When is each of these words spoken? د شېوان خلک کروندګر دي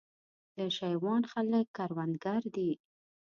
د 0.55 0.57
شېوان 0.77 1.21
خلک 1.31 1.65
کروندګر 1.77 2.41
دي 2.55 2.71